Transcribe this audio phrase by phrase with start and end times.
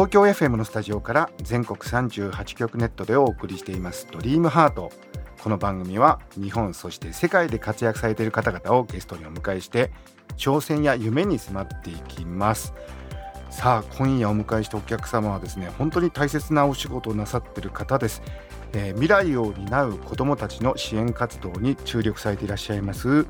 [0.00, 4.08] 東京 FM のスタジオから全国38局ネットでお送りしています。
[4.10, 4.90] ドリームハート。
[5.42, 9.92] この番組は日本そして世界で活躍されている方々をゲストにお迎えして
[10.38, 12.72] 挑戦や夢に迫っていきます。
[13.50, 18.22] さあ今夜お迎えしたお客様はですね本当に大切なお仕事をなさってる方です、
[18.72, 23.26] えー未来を担う子どもたちの支援活動に注力されていらっしゃいます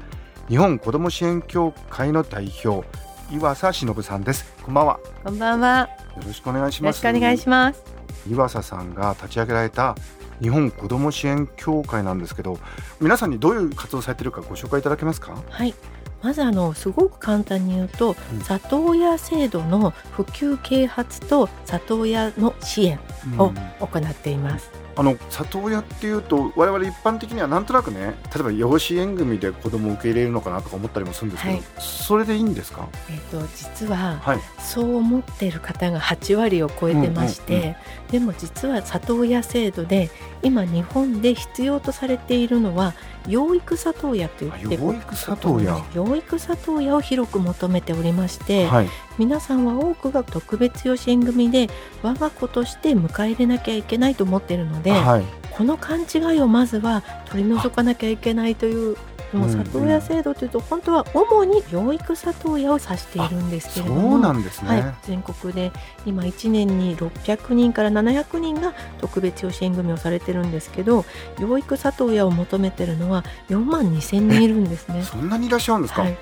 [0.48, 2.86] 日本子ども支援協会の代表
[3.32, 4.52] 岩佐忍さんです。
[4.62, 5.00] こんばんは。
[5.24, 5.99] こんばんは。
[6.20, 7.82] よろしくお願いしよろますしくお願いします。
[8.30, 9.96] 岩佐さんが立ち上げられた
[10.40, 12.58] 日本子ども支援協会なんですけど
[13.00, 15.36] 皆さんにどういう活動をされているかご紹介いただけますか？
[15.48, 15.74] はい。
[16.22, 23.00] まずあのすごく簡単に言うと、うん里親制度の普及啓発と里親の支援
[23.38, 24.70] をうん行っています。
[24.96, 31.64] あの里親っていうと我々一般的にはなんとなくね例えば養子縁組で子供を受け入れるのかなとか思ったりもするんですけど、はい。
[31.78, 32.88] それでいいんですか？
[33.08, 34.40] えっ、と実ははい。
[34.58, 37.76] そう思っている方が8割を超えてまして、うんうん。
[38.10, 40.10] でも実は里親制度で
[40.42, 42.94] 今日本で必要とされているのは
[43.28, 45.84] 養育里親といってあ養育里親。
[45.94, 48.88] 養育里親を広く求めておりまして、はい。
[49.18, 51.68] 皆さんは多くが特別養子縁組で
[52.02, 55.24] 我が子として迎え入れなきゃいけないと思っているので、はい。
[55.50, 58.96] この勘違いをまずは取り除かなきゃいけないという
[59.32, 65.72] もううんうん里親制度というと本当は主に養育里親を指しているんですけれどもそうなんですね、はい、全国で
[66.06, 71.04] 今1年に600人から700人が特別養子縁組をされてるんですけど
[71.38, 75.02] 養育里親を求めてるのは4万2000人いるんですね。
[75.04, 76.16] そんなにいらっしゃるんですか、はい、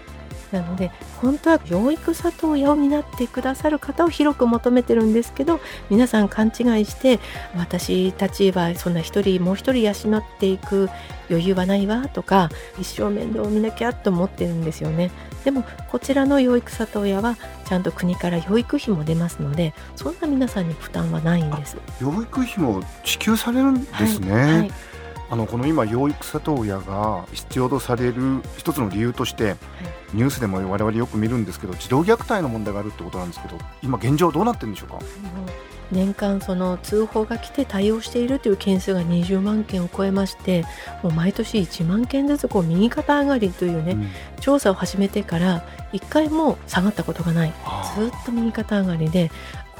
[0.52, 5.60] なので本当は養育里親を担ってくださる方を広く求めてるんですけど
[5.90, 7.20] 皆さん勘違いして
[7.56, 10.88] 私たちはそんな一人もう一人養っていく
[11.30, 12.48] 余裕はないわとか
[12.78, 15.10] 一生面倒を見なきゃと思ってるんですよね。
[15.44, 17.36] でもこちらの養育里親は
[17.66, 21.76] ちゃんと国から養育費も出ますのでそんな皆さんに負担はないんです。
[22.00, 24.72] 養育費も支給されるんですね、はいはい
[25.30, 29.56] あのこの今養育里親が必要とされる一つの理由として、
[30.14, 34.98] ニュースでも我々よく見るんですけど児童虐待の問題があるってことなんですけど今現状どうなってるんでしょうか？
[35.90, 40.64] 年間その通報が来て対応しているという件数が20万件を超えまして
[41.02, 44.08] もう毎年1万件ずつこう右肩上がりというね、うん。
[44.40, 45.64] 調査を始めてから
[45.94, 47.54] 1回も下がったことがない。
[47.64, 49.30] あずっと右肩上がりで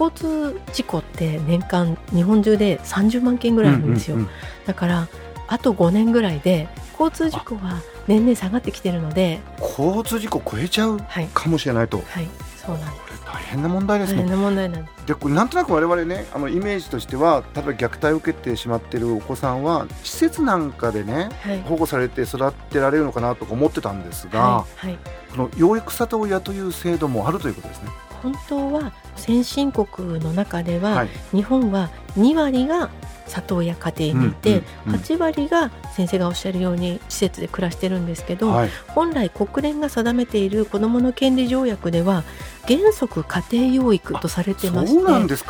[0.01, 4.29] 交通事故って年間日本中で30万件ぐらいあるんですよ、うんうん。
[4.65, 5.09] だから
[5.49, 11.29] あと5年ぐらいで交通事故は年々下がってきてるので交通事故超えちゃうはい。
[11.33, 12.29] かもしれないと、こはい。
[12.57, 13.13] そうなんです。
[13.13, 14.19] れ大変な問題ですね。
[14.19, 15.07] 大変な問題なんです。
[15.07, 21.63] でこれなんとなく我々ねあのイメージとしては例えば虐待を受けてしまっているお子さんは施設なんかでねはい。
[21.63, 24.87] 保護されて育てられるのかなとか思ってたんですが、はい。
[24.89, 24.99] はい。
[25.31, 27.91] この養育里親という制度もあるということですね。
[28.23, 32.91] 本当は先進国の中では、はい、日本は2割が
[33.29, 34.57] 里親家庭にいて、うん
[34.89, 35.01] うんうん。
[35.01, 42.25] 8割が先生がおっしゃるように施設で暮らしてるんですけど、はい、本来国連が定めている子どもの権利条約では
[42.67, 45.03] 原則家庭養育とされてまして。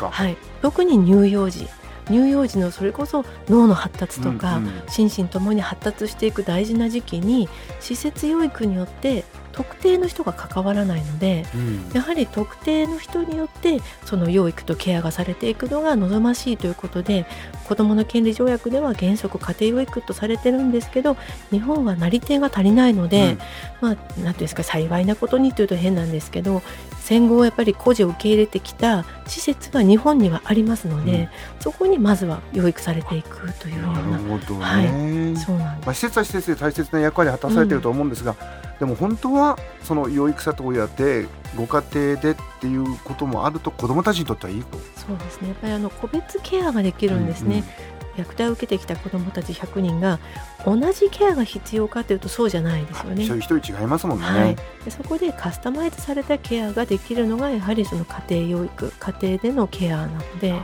[0.09, 1.67] はい、特に乳幼児。
[2.09, 7.47] 乳幼児のそれこそ脳の発達とか、心身ともに発達していく大事な時期に
[7.79, 17.25] 施設養育によって特定の人が関わらないのでうんやはり特定の人によってその養育とケアがされていくのが望ましいということで
[17.67, 21.17] 子どもの権利条約では原則家庭養育とされてるんですけど
[21.51, 23.37] 日本はなり手が足りないので、
[23.81, 26.61] まあ何ていうんですか幸いなことにというと変なんですけど
[26.99, 31.29] 戦後やっぱり孤児を受け入れてきた施設が日本にはありますので、うん
[31.59, 34.63] そこにまずは養育されていくというようなるなほどね。
[34.63, 35.85] はいそうなんです。
[35.85, 38.35] まあ、施設は施設で大切な役割を果たされていると思うんですが、
[38.79, 44.77] でも本当はその養育里親でご家庭でっていうこともあると子どもたちにとってはいいと。
[44.95, 47.63] そうですねやっぱりあの個別ケアができるんですね。
[48.17, 50.19] 虐待を受けてきた子どもたち100人が
[50.65, 53.23] 同じケアが必要かというとそうじゃないですよね。
[53.23, 54.25] 一人一人違いますもんね。
[54.25, 60.59] はい、でそこでカスタマイズされたケアができるのがやはりその家庭養育家庭でのケアなので、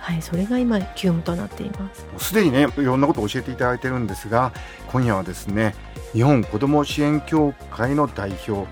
[0.00, 2.06] はい、それが今急務となっています。
[2.18, 4.52] すでにねいろんなことを教えていただいてるんですが
[4.88, 5.74] 今夜はですね
[6.12, 8.66] 日本子ども支援協会の代表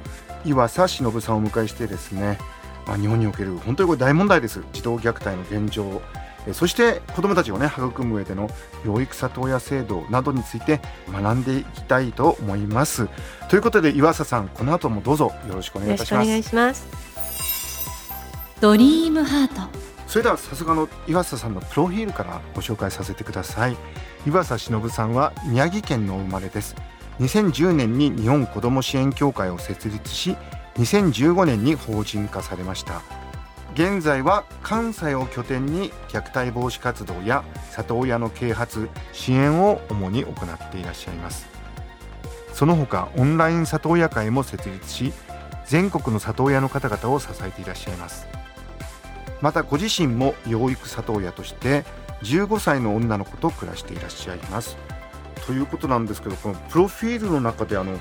[0.45, 2.39] 岩佐忍さんをお迎えしてですね
[2.87, 4.65] まあ、日本における本当にこれ大問題です。
[4.73, 6.03] 児童虐待の現状。
[6.47, 8.49] えそして子どもたちをね育む上での
[8.85, 10.81] 養育里親制度などについて
[11.13, 13.09] 学んでいきたいと思います。
[13.49, 16.29] ということで岩佐さんこの後もどうぞよろしくお願いいたします。
[16.29, 16.89] よろしくお願いします。
[18.61, 19.79] ドリームハート。
[20.07, 23.77] それではさすがの岩佐さんのプロフィールからご紹介させてください。
[24.27, 26.75] 岩佐忍さんは宮城県のお生まれです
[27.21, 30.37] 2010年に日本子ども支援協会を設立し
[30.77, 33.03] 2015年に法人化されました。
[33.75, 41.47] 現在は関西を拠点に虐待防止活動や里親の啓発支援を主に行っていらっしゃいます。
[42.53, 45.13] その他オンライン里親会も設立し
[45.67, 48.27] 全国の里親の方々を支えていらっしゃいます。
[49.41, 51.85] またご自身も養育里親として
[52.23, 54.77] 15歳の女の子と暮らしていらっしゃいます。
[55.47, 57.99] ということなんですけどこのプロフィールの中であの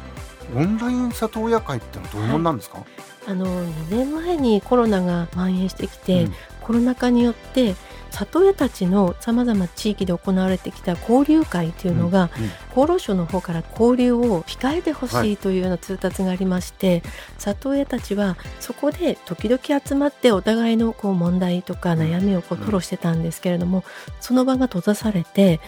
[0.56, 2.84] オンライン里親会ってのはどういうものなんですか、
[3.28, 6.34] あの2年前にコロナが蔓延してきて、うん。
[6.70, 7.76] コロナ禍によって
[8.12, 12.52] 里親たちのさまざま地域で行われてきた交流会というのが、うんうん。
[12.70, 17.04] 厚労省の方から交流を控えてほはいしいというような通達がありまして、
[17.38, 23.84] 里親たちはそこで時々集まってお互いのこう問題とか悩みをこううん吐露してたんですけれども、
[24.22, 25.60] その場が閉ざされて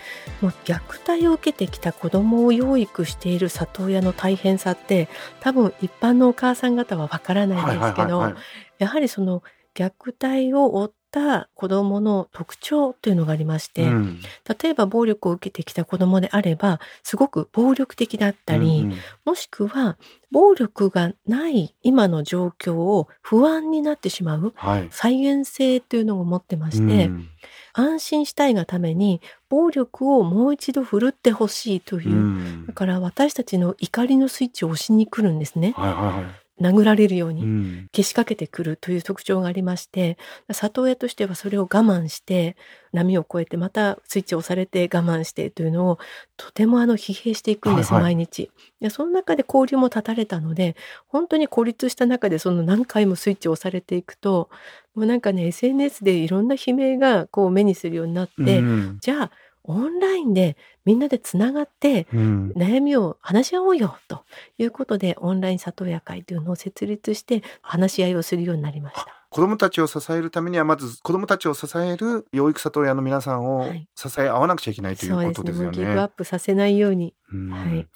[0.41, 5.09] もう虐待を受けてきた子どもを養育している里親の大変さって
[5.39, 8.33] 多分一般のお母さん方はわからないんですけど、
[8.77, 9.43] やはりその
[9.75, 14.19] 虐待を負った子どもの特徴というのがありまして、うん。
[14.61, 18.97] 例えば暴力を受けてきた子どもであればすごく暴力的だったり、うんうん。
[19.25, 19.97] もしくは
[20.31, 24.87] 暴力がない今の状況を不安になってしまうはい。
[24.91, 27.27] 再現性というのを持ってまして、うん。
[27.73, 32.65] 安心したいがために暴力をもう一度振るってほしいという、うん。
[32.67, 35.73] だから私たちの怒りのスイッチを押しに来るんですね。
[35.75, 37.43] はいはいはい殴られるように。
[37.43, 37.87] うん。
[37.91, 40.17] けしかけてくるという特徴がありまして
[40.51, 42.55] 里親としてはそれを我慢して
[42.93, 45.99] 波を越えてまたスイッチを押されて我慢してというのを
[46.37, 48.15] とてもあの疲弊していくんです、はいはい。
[48.15, 48.51] 毎日。
[48.79, 50.75] でその中で交流も断たれたので
[51.07, 54.49] 本当に孤立した中でその何回もスイッチを押されていくと
[54.95, 58.97] もうなんかね SNS でいろんな悲鳴がこう目にするようになって、うん。
[59.01, 59.31] じゃあ
[59.63, 62.51] オンラインでみんなでつながってうん。
[62.55, 64.23] 悩みを話し合おうよと
[64.57, 69.07] いうことでオンライン里親会というのを設立して話し合いをするようになりました。
[69.29, 73.87] 子どもたちを支えるためにはまず子どもたちを支える養育里親の皆さんをはい。
[73.95, 76.13] 支え合わなくちゃいけないということですよもうギブアッね。
[76.17, 77.13] プさせないように。
[77.31, 77.49] うん。
[77.51, 77.87] はい。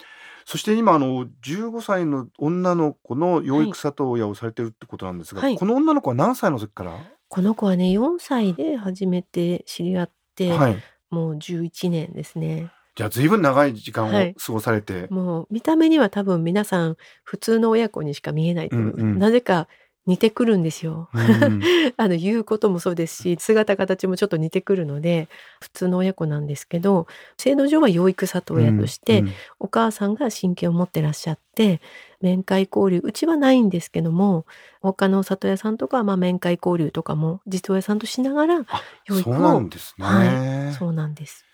[0.46, 5.58] そして今あの15歳の女の子の養育里親をされてるってことなんですが、はい。
[5.58, 6.94] この女の子は何歳の時から、
[7.28, 10.78] この子はね4歳で初めて知り合って、はい、
[11.16, 12.70] もう11年ですね。
[12.96, 14.36] じゃあ随分長い時間をはい。
[14.36, 19.20] 過ごされて、もう見た目には多分皆さん普通の親子にしか見えないと思う、うんうん。
[19.20, 19.68] なぜか
[20.06, 21.10] 似てくるんですよ。
[21.14, 21.62] うん
[21.98, 25.28] あの言うこともそうですし姿形もちょっと似てくるので
[25.62, 27.08] 普通の親子なんですけど
[27.38, 31.82] 制度上は養育里親として、うんお母さんが親権を持ってらっしゃって
[32.22, 34.46] 面会交流うちはないんですけども
[34.82, 40.06] 他の里親さんとかはまあ面会交流とかも実親さんとしながらあ養育をそうなんですね。
[40.06, 41.46] はそうなんです。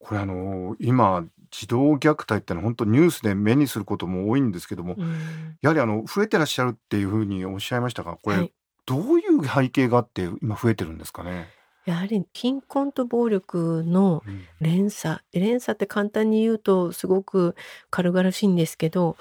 [0.00, 5.56] これあの今児童虐待ってのは本当ニュースで目にすることも多いんですけども、うん。
[5.62, 8.52] やはりあの増えてらっしゃるっていうふうにおっしゃいましたがこれ、はい。
[8.86, 11.48] どういう背景があって今増えてるんですかね？
[11.84, 14.44] やはり貧困と暴力のうん。
[14.60, 15.20] 連鎖。
[15.32, 17.54] で連鎖って簡単に言うとすごく
[17.90, 19.16] 軽々しいんですけど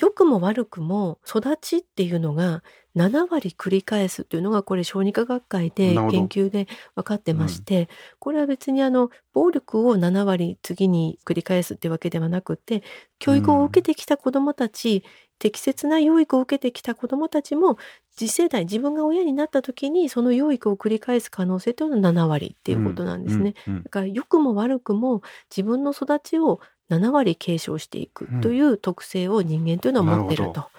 [0.00, 2.62] 良くも悪くも育ちっていうのが
[2.96, 7.88] 7割繰り返すっていうのがこれ小児科学会で研究で分かってまして、
[8.18, 12.82] これは別にあの暴力を7割次に繰り返すってわけではなくて
[13.18, 15.04] 教育を受けてきた子どもたち、
[15.38, 17.76] 適切な養育を受けてきた子どもたちも
[18.16, 23.54] 次世代自分が親になった時にその養育を繰り返す可能性というのは7割っていうことなんですね。。
[23.66, 30.50] うんうんだから良くも悪くも自分の育ちを7割継承していくという特性を人間というのは持っていると。
[30.50, 30.70] なるほだ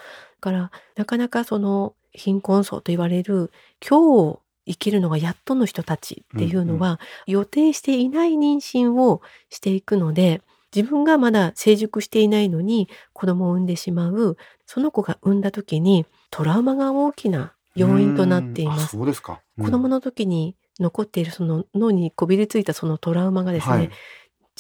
[0.41, 3.51] からなかなかその貧困層と言われる
[3.88, 10.41] 今日を生きるのがやっとの人たちっていうのは、予定していない妊娠をしていくので
[10.75, 18.98] 自分がまだ成熟していないのに子供を産んでしまうその子が産んだ時にトラウマが大きな要因となっています。
[18.98, 19.41] そうですか。
[19.58, 23.91] うん子供の時に残っているその脳にこびりついたそのトラウマがですね、はい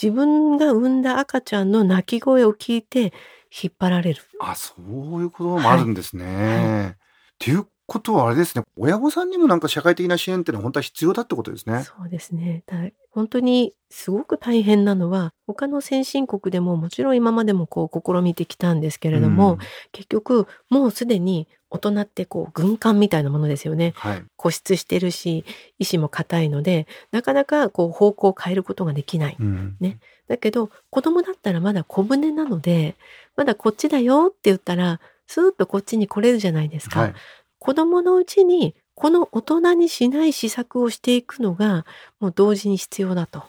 [0.01, 3.13] 自分が産んだ赤ちゃんの泣き声を聞いて
[3.51, 4.23] 引っ張られる。
[4.39, 6.25] あそういうこともあるんですね。
[6.25, 6.97] はっ
[7.37, 11.83] ていうことはあれですね親御さんにもなんか社会的な支援っていうのは本当は必要だってことですね。
[11.83, 12.63] そうですね。
[12.65, 12.77] だ
[13.09, 19.59] 本当にすごく大変なのは他の先進国でももちろん今までもこう試みてきたんですけれども、うん
[19.91, 23.91] 結局もうすでに大人ってこう軍艦みたいなものですよね。
[23.97, 24.23] はい。
[24.37, 25.43] 固執してるし
[25.77, 29.35] 意志も固いのでなかなかこう方向を変えることができない。
[29.37, 32.95] うんねだけど子供だったらまだ小舟なので
[33.35, 37.01] まだこっちだよって言ったらスーッとこっちに来れるじゃないですか。
[37.01, 37.13] はい。
[37.61, 41.85] 子供のうちにこの大人にしない施策をしていくのが
[42.19, 43.43] もう同時に必要だと。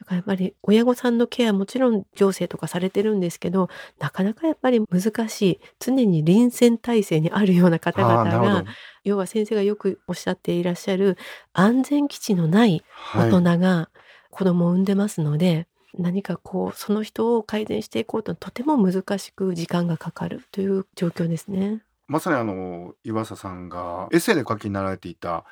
[0.00, 3.68] だからやっぱり親御さんのケアもちろん行政とかされてるんですけど
[4.00, 8.70] なかなかやっぱり難しい常に臨戦態勢にあるような方々がど。
[9.04, 11.16] 要は先生がよくおっしゃっていらっしゃる
[11.52, 13.30] 安全基地のないはい。
[13.30, 13.90] 大人が
[14.30, 21.82] 子供を産んでますので、何かこうその人を改善していこうととても難しく時間がかかるという状況ですね。
[22.08, 25.44] まさにあの岩佐さんがエッセイで書きになられていた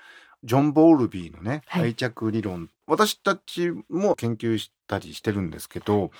[0.42, 6.10] ジョン・ボールビーのね、はい愛着理論私たちも研究したりしてるんですけど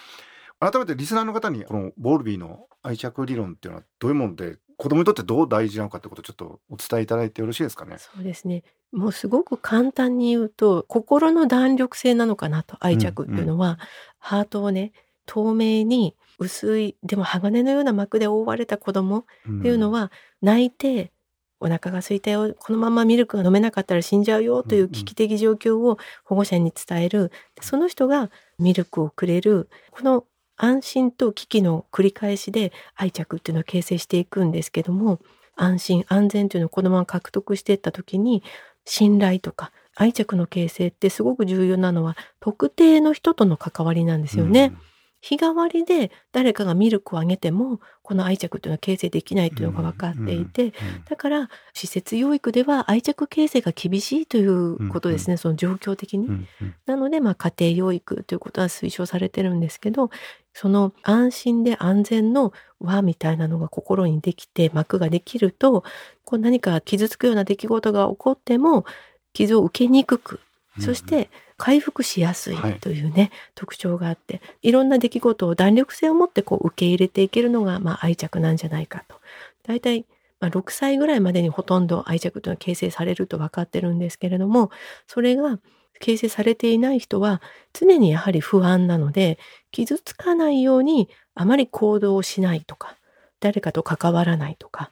[0.61, 7.97] 改めてリスナーの方にこのボールビーの愛着理論っていうのはどういうもので子供にとってどう大事なのかってことをちょっとお伝えいただいてよろしいですかね？
[7.99, 8.63] そうですね。
[8.93, 13.79] もうすごく簡単に言うと心の弾力性なのかなと愛着っていうのは、
[14.19, 14.93] ハートをね
[15.31, 19.23] 透明に薄いでも鋼のような膜で覆われた子供っ
[19.63, 20.11] ていうのは
[20.43, 21.13] 泣いて
[21.61, 30.25] お腹が空いたよこのままミルクが飲めなかったら死んじゃうよという危機的状況を保護者に伝えるその人がミルクをくれるこの
[30.57, 35.21] 安心と危機の繰り返しで愛着っていうのを形成していくんですけども
[35.55, 38.43] 安心安全というのを子供が獲得していった時に
[38.85, 44.73] 信頼とか愛着の形成ってすごく重要なのは特定の人との関わりなんですよね。
[45.21, 50.73] 日替わりで誰かがミルクをあげてもこの愛着というのは形成できないというのが分かっていて、
[51.09, 56.47] だから施設養育では愛着形成が厳しいということですね、その状況的に。
[56.87, 60.11] なので、まあ、家庭養育ということは推奨されてるんですけど
[60.55, 65.85] その安心で安全の輪みたいなのが心にできて膜ができると
[66.25, 68.85] こう何か傷つくような出来事が起こっても
[69.33, 70.41] 傷を受けにくく
[70.81, 71.31] そして
[71.61, 79.17] 回復しやすいはいというね、特徴があっていろんな出来事を弾力性を持ってこう受け入れていけるのが、まあ、愛着なんじゃないかと。
[79.65, 80.07] 大体
[80.41, 84.71] まあ、6歳ぐらいまでにほとんど愛着というのは形成されると分かってるんですけれども
[85.07, 85.59] それが
[86.01, 87.43] 形成されていない人は
[87.75, 89.39] 常にやはり不安なので
[89.71, 92.97] 傷つかないようにあまり行動をしないとか
[93.41, 94.91] 誰かと関わらないとか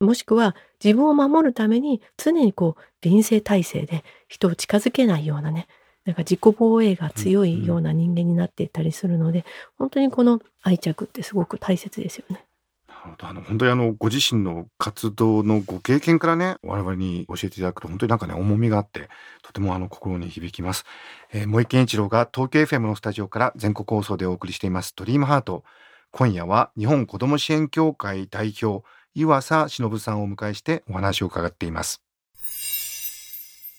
[0.00, 5.68] もしくは自分を守るために常にこう臨戦態勢で人を近づけないようなね
[6.06, 9.44] なんか自己防衛が強いような人間になっていったりするので、
[9.76, 12.44] 本当にこの愛着ってすごく大切ですよね。
[12.88, 13.26] なるほど。
[13.26, 19.08] あの本当にあのご自身の活動のご経験からね我々に教えていただくと本当になんかね重みがあって
[19.42, 20.84] とてもあの心に響きます、
[21.32, 25.64] えー、森健一郎が東京 FM のスタジオから全国放送でお送りしていますドリームハート。
[26.12, 32.00] 今夜は日本子ども支援協会代表岩佐忍さんをお迎えしてお話を伺っています。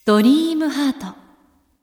[0.05, 1.26] ドリームハート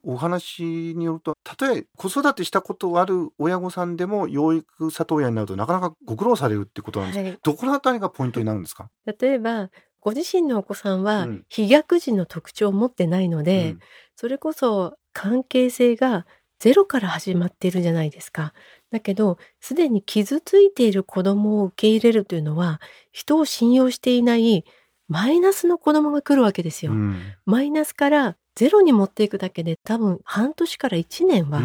[0.05, 7.39] お話によるとたとえ子育てしたことある親御さんでも養育里親になるとなかなかご苦労されるってことなんです、はい。
[7.43, 9.71] どこのあたりがポイントになるんですか、例えば
[10.01, 11.45] ご自身のお子さんはうん。
[11.49, 13.79] 飛躍時の特徴を持ってないので、うん。
[14.17, 16.27] それこそ関係性が
[16.59, 18.53] ゼロから始まっているじゃないですか。
[18.91, 22.81] だけどすでに傷ついている子供を受け入れるというのは
[23.13, 24.65] 人を信用していない
[25.09, 26.93] マイナスの子供が来るわけですよ。
[26.93, 27.35] うん。
[27.45, 31.61] マイナスからゼロに持っていくだけで多分半年から1年は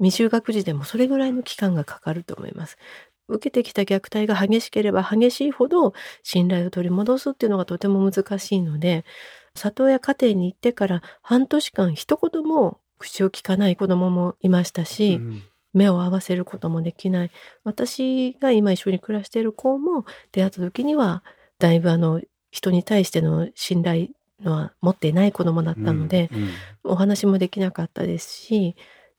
[0.00, 2.76] 未就学児でもそれぐらいの期間がかかると思います。
[3.28, 9.04] 受けてきた虐待が激しければ激しいほど信頼を取り戻すっていうのがとても難しいので
[9.56, 15.42] 里親家庭に行ってから半年間一言も口を聞かない子供もいましたし、うん。
[15.76, 17.30] 目を合わせることもできない。
[17.62, 21.22] 私が今一緒に暮らしている子も出会った時には
[21.58, 24.08] だいぶあの人に対しての信頼
[24.42, 26.48] のは持っていない子供だったので、うんうん
[26.88, 28.76] お話もできなかったですし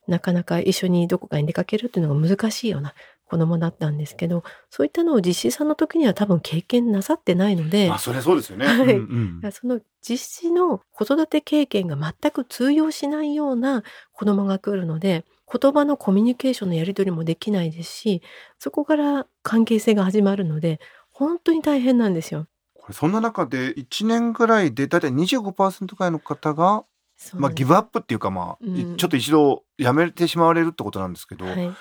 [0.08, 2.94] なかなか一緒にどこかに出かけるっていうのが難しいような
[3.26, 8.66] 子供だったんですけどそういったのを実施さんの時には多分経験なさってないのであ、それそうですよね。
[8.66, 13.84] はいうんうんその実施の子育て経験が全く通用しないような
[14.14, 18.22] 子供が来るので言葉のコミュニケーションのやり取りもできないですし
[18.58, 20.80] そこから関係性が始まるので
[21.12, 22.48] 本当に大変なんですよ。
[22.94, 26.84] そんな中で1年ぐらいでだいたい25%ぐらいの方が、
[27.34, 28.98] まあ、ギブアップっていうか、まあうん。
[28.98, 31.64] ちょっと一度やめてしまわれるってことなんですけど、はい。
[31.64, 31.74] やっ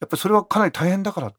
[0.00, 1.32] ぱりそれはかなり大変だから。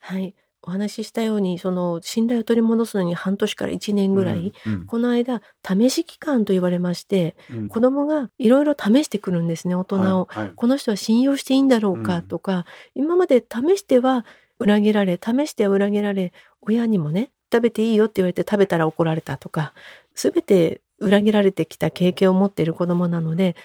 [0.00, 0.34] はい。
[0.62, 4.86] お話ししたようにその信頼を取り戻すのに半年から1年ぐらい、うんうん。
[4.86, 7.68] この間試し期間と言われましてうん。
[7.68, 10.26] 子供がいろいろ試してくるんですね大人を。
[10.28, 10.52] はいはい。
[10.56, 12.66] この人は信用していいんだろうかとか、
[12.96, 14.26] 今まで試しては
[14.58, 19.72] 裏切られ試しては裏切られ親にもね食べていいよって言われて食べたら怒られたとか
[20.14, 23.56] 全て裏切られてきた経験を持っている子供なので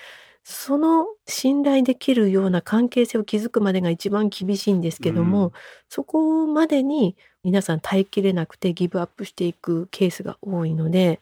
[0.44, 5.52] その信頼できるような関係性を築くまでが一番厳しいんですけども、うん
[5.90, 11.20] そこまでに皆さん耐えきれなくてギブアップしていくケースが多いので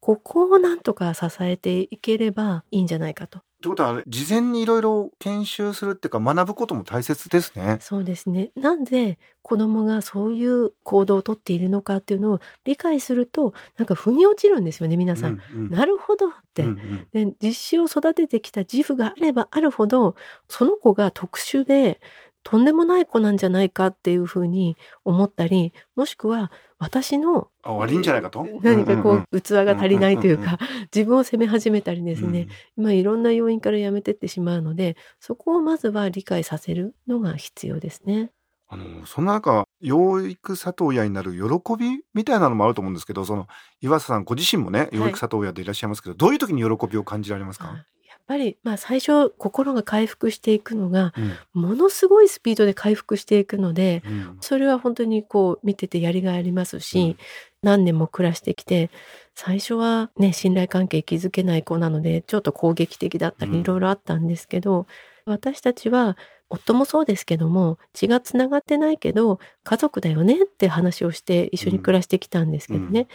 [0.00, 3.40] ここをなんとか支えていければいいんじゃないかと。
[3.64, 7.78] ということは事前にいろいろ研修するっていうか学ぶことも大切ですね。
[7.80, 8.50] そうですね。
[8.56, 15.40] なんで子供がそういう行動をとっているのかっていうのを理解するとなんか腑に落ちるんですよね皆さん。
[15.54, 16.64] うんうんなるほどって。
[16.64, 20.14] うんうんで実子を育ててきた自負があればあるほど
[20.46, 22.02] その子が特殊で
[22.44, 28.46] とんでもない子なんじゃないかっていうふうに思ったりもしくは私のあ悪いんじゃないかと？
[28.62, 30.58] 何かこう器が足りないといううんか
[30.94, 38.30] 自分を責め始めたりですね、まあいろんな要因からやめてってしまうのでそこをまずは理解させるのが必要ですね。
[38.66, 43.46] あのそんな中養育里親になる喜びみたいなのもあると思うんですけどその
[43.80, 47.84] 岩佐さんご自身もね養育里親でいらっしゃいますけど、どういう時に喜びを感じられますか、
[48.26, 51.12] ぱりまあ最初心が回復していくのが
[51.54, 51.62] うん。
[51.62, 54.36] ものすごいスピードで回復していくのでうん。
[54.40, 57.16] それは本当にこう見ててやりがいありますし、うん。
[57.62, 58.90] 何年も暮らしてきて
[59.34, 63.52] 最初はね信頼関係築けない子なのでちょっと攻撃的だったうん。
[63.52, 64.86] りいろいろあったんですけど、
[65.26, 66.16] 私たちは
[66.50, 73.06] 夫もそうですけども血がつながってないけど家族だよねって話をして一緒に暮らしてきたんですけどね、うん。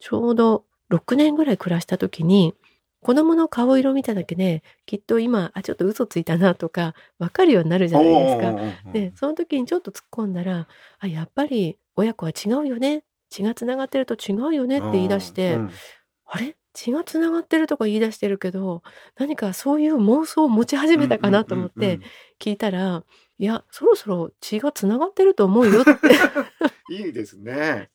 [0.00, 2.54] ちょうど6年ぐらい暮らした時に
[3.02, 8.52] 子供の顔色見ただけできっと今あちょっと嘘ついたなとか分かるようになるじゃないですか。
[8.92, 10.68] でその時にちょっと突っ込んだら
[11.00, 13.04] 「あやっぱり親子は違うよね。
[13.28, 15.70] 血がつながってると違うよね」って言い出して「うん。
[16.26, 16.56] あれ？
[16.74, 18.82] 血がつながってるとか言い出してるけど
[19.16, 22.00] 何かそういう妄想を持ち始めたかなと思って
[22.40, 23.04] 聞いたら
[23.38, 25.90] 「いやそろそろ血がつながってると思うよ」って
[26.94, 27.90] いいですね。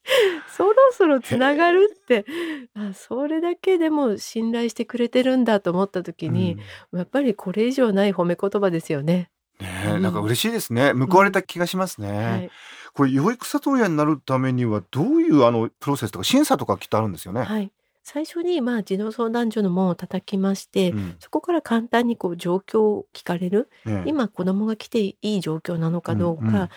[0.49, 2.25] そろそろつながるって
[2.73, 6.57] あそれだけでも信頼してくれてるんだと思った時に、
[6.91, 9.29] やっぱりこれ以上ない褒め言葉ですよね。
[9.59, 10.93] ねえなんか嬉しいですね。
[10.93, 12.25] 報われた気がしますね。
[12.25, 12.51] はい
[12.97, 17.43] これ養育里親になるためにはどういうあのプロセスとか審査とかきっとあるんですよね。
[17.43, 17.71] はい、
[18.09, 21.15] 最初にまあ児童相談所の門を叩きまして、うん。
[21.19, 23.69] そこから簡単にこう状況を聞かれる。
[23.83, 24.09] ねえ。
[24.09, 26.69] 今子供が来ていい状況なのかどうか、うんうん。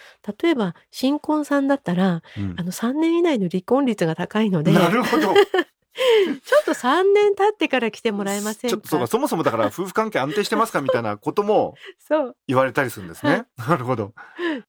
[0.43, 2.57] 例えば新婚さんだったらうん。
[2.59, 4.73] あの3年以内の離婚率が高いので。
[4.73, 5.33] なるほど。
[6.61, 8.77] っと3年経ってから来てもらえませんか？
[8.77, 11.75] ちょっとそうかそもそもだから夫婦関係安定してますかみたいなことも
[12.49, 13.45] 言われたりするんですね。
[13.59, 14.13] なるほど。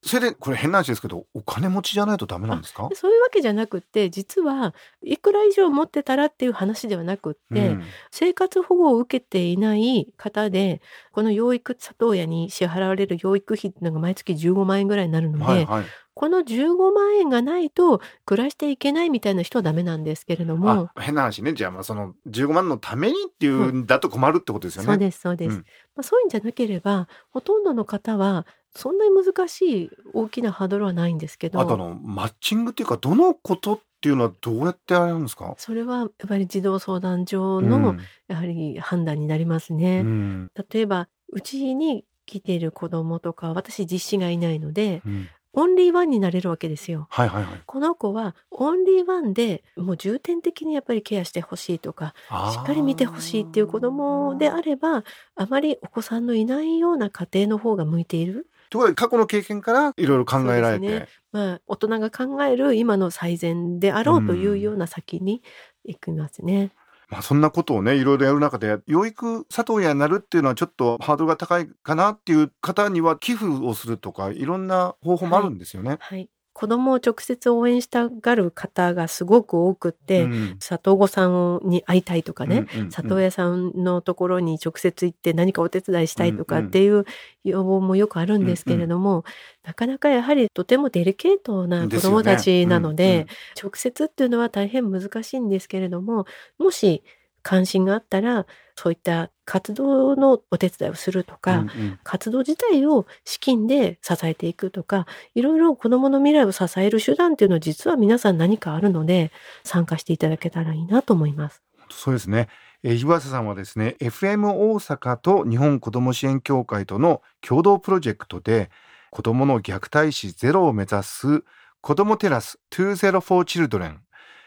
[0.02, 2.88] それでこれ変な話ですけどお金持ちじゃないとダメなんですか？
[2.94, 10.80] そういうわけじゃなくって実はいくら以上持ってたらっていう話ではなくって、うん生活保護を受けていない方で
[11.12, 15.84] この養育里親に支払われる養育費っていうのが毎月15万円ぐらいになるので、はいはい。
[16.14, 20.90] この15万円がないと暮らしていけないみたいな人はダメなんですけれども。
[20.94, 21.54] あ変な話ね。
[21.54, 23.86] じゃあまあその15万のためにっていうん。
[23.86, 24.86] だと困るってことですよね。
[24.86, 25.58] そうですそうです、うん。
[25.58, 25.64] ま
[26.00, 31.60] あ、そういうんじゃなければほとんどの方はそんなに難しい大きなハードルはないんですけど。
[31.60, 35.54] あとあのマッチングっていうかどのことっていうのはどうやってあれなんですか？
[35.58, 40.02] それはやっぱり児童相談所うのんやはり判断になりますうね。
[40.02, 47.06] ん例えばうちに来ている子供とか私実子がいないのでうんオンリーワンになれるわけですよ。
[47.10, 47.60] はいはいはい。
[47.66, 52.14] この子はオンリーワンでもう重点的にやっぱりケアしてほしいとか
[52.54, 55.04] しっかり見てほしいっていう子供であれば
[55.36, 58.48] あまりお子さんのいないような家庭の方が向いている。
[58.72, 65.42] とことで過去の経験からいろいろ考えられて、ねまあ、大人が考える今の最善であろうというような先に
[65.84, 66.72] 行きますね。
[67.10, 75.98] まあそんなことをねいろいろやる中で養育里親になるっていうのはちょっとハードルが高いかなっていう方には寄付をするとかいろんな方法もあるんですよね。
[76.00, 80.56] はい、子供を直接応援したがる方がすごく多くって、うん。
[80.60, 82.90] 里子さんに会いたいとかね、うんうんうん。
[82.90, 87.04] 里親さんのところに直接行って何かお手伝いしたいとかっていう
[87.44, 89.24] 要望もよくあるんですけれども、
[89.64, 93.26] なかなかやはりとてもデリケートな子供たちなので
[93.60, 96.26] 直接っていうのは大変難しいんですけれども
[96.58, 97.02] もし
[97.42, 109.30] 関心があったらそういった活動のお手伝いをするとか、うんうん活動自体を資金で支えていくとかいろいろ子どもの未来を支える手段っていうのは実は皆さん何かあるので
[109.64, 111.62] 参加していただけたらいいなと思います。
[111.90, 112.48] そうですね。
[112.82, 118.70] えー、岩佐さんはですね FM 大阪と日本子ども支援協会との共同プロジェクトで
[119.10, 121.44] 子どもの虐待死ゼロを目指す
[121.80, 124.00] 子供テラス204チルドレン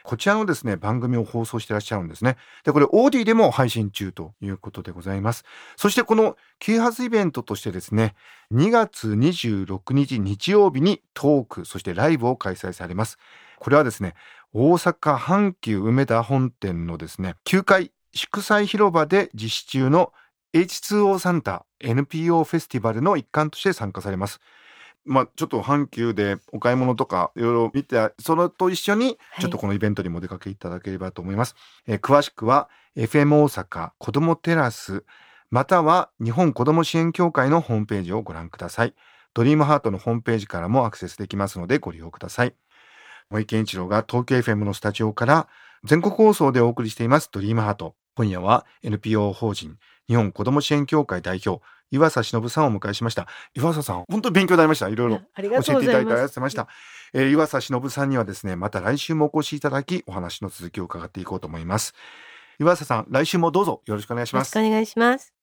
[0.05, 2.37] こちらのですね、番組を放送してらっしゃるんですね。
[2.63, 5.43] で、これ、オーディでも配信中ということでございます。
[5.75, 8.15] そして、この啓発イベントとしてですね、
[8.53, 13.17] 2月26日日曜日にトーク、そしてライブを開催されます。
[13.59, 14.13] これはですね、
[14.53, 20.13] 大阪阪急梅田本店のですね、9階祝祭広場で実施中の
[20.53, 24.39] H2O サンタ NPO フェスティバルの一環として参加されます。
[25.05, 35.03] まあ、ちょっと阪急でお買い物とかいろいろ見てそれと一緒にちょっとこのイベントにも出かけいただければと思います、えー、詳しくは FM 大阪子どもテラス
[35.51, 38.93] または日本子ども支援協会のホームページをご覧ください。
[39.33, 42.55] ドリームハートのホームページからもアクセスできますのでご利用ください。
[43.29, 45.47] 森健一郎が東京 FM のスタジオから
[45.83, 47.95] 全国放送でお送りしていますドリームハート。
[48.15, 53.27] 今夜は NPO 法人日本子ども支援協会代表岩佐忍さんをお迎えしました。
[53.53, 54.89] 岩佐さん本当に勉強になりました。
[54.89, 56.67] いろいろ教えていただいてありがとうございました、
[57.13, 61.93] えー、岩佐忍さんにはですねまた来週もお越しいただきお話の続きを伺っていこうと思います。
[62.59, 64.57] 岩佐さん来週もどうぞよろしくお願いします。
[64.57, 65.33] よろしくお願いします。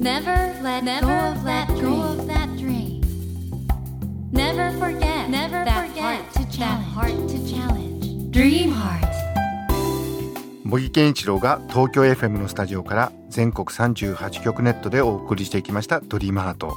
[0.00, 3.02] Never let go of that dream.
[4.32, 6.22] Never forget Never forget
[6.58, 7.57] that heart to challenge
[10.68, 16.74] 茂木健一郎が東京 FM のスタジオから全国38局ネットでお送りしてきました「ドリームハート。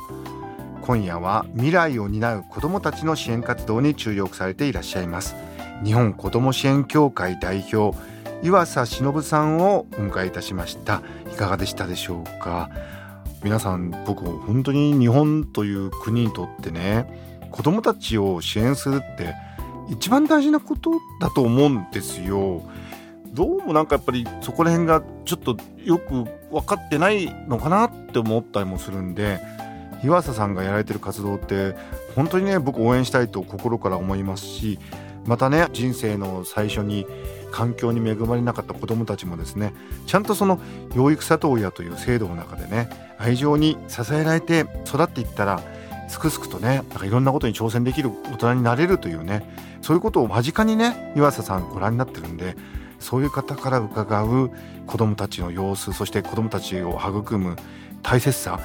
[0.82, 5.36] 今夜は未来を担う子どもたちの支援活動に注力されていらっしゃいます。
[5.84, 7.98] 日本子ども支援協会代表
[8.42, 11.02] 岩佐忍さんをお迎えいたしました。
[11.30, 12.70] いかがでしたでしょうか？
[13.44, 19.36] 皆さん僕本当に日本という国にとってね子どもたちを支援するって
[19.90, 22.62] 一番大事なことだと思うんですよ。
[23.34, 29.40] どうもなんかやっぱりそこら辺がちょっとよく分かってないのかなって思ったりもするんで
[30.04, 31.76] 岩佐さんがやられてる活動って
[32.16, 34.80] 本当にね僕応援したいと心から思いますし
[35.26, 37.06] またね人生の最初に
[37.52, 39.74] 環境に恵まれなかった子どもたちもですね
[40.08, 40.60] ちゃんとその
[40.94, 45.62] 養育里親という制度の中でね愛情に支えられて育っていったら
[46.10, 49.50] すくすくとねなんかいろんなことに挑戦できる大人になれるというね
[49.82, 52.58] そういうことを間近にね岩佐さんご覧になってるんで
[53.02, 54.52] そういう方から伺う
[54.88, 57.56] 子どもたちの様子そして子どもたちを育む
[58.02, 58.60] 大切さ。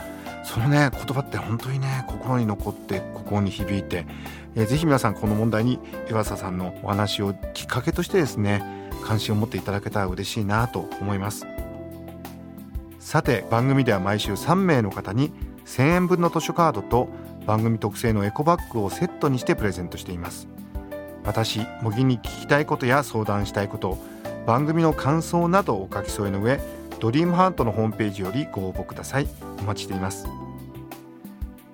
[0.47, 4.07] そのね言葉って本当にね心に残って心に響いて、
[4.55, 8.63] えー、ぜひ皆さんこの問題に岩佐さんのお話をきっかけとしてですね
[9.05, 11.47] 関心を持っていただけたら嬉しいなと思います。
[13.01, 15.33] さて番組では毎週3名の方に
[15.65, 17.09] 1000円分の図書カードと
[17.45, 20.49] 番組特製のエコバッグをセットにしてプレゼントしています。
[21.25, 23.99] 私茂木に聞きたいことや相談したいこと
[24.47, 26.61] 番組の感想などをお書き添えの上
[27.01, 29.29] ドリームハートのホームページよりご応募ください。
[29.61, 30.27] お待ちしています。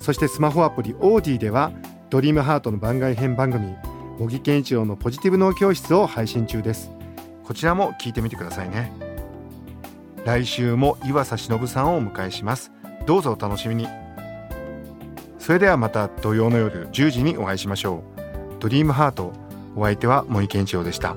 [0.00, 1.70] そしてスマホアプリオーディでは
[2.10, 3.76] ドリームハートの番外編番組
[4.18, 6.90] 茂木健一郎のポジティブ脳教室を配信中です。
[7.44, 8.92] こちらも聞いてみてくださいね。
[10.24, 12.72] 来週も岩佐忍さんをお迎えします。
[13.06, 13.88] どうぞお楽しみに。
[15.38, 18.60] それではまた土曜の夜10時にお会いしましょう。
[18.60, 19.32] ドリームハート
[19.74, 21.16] お相手は森健一郎でした。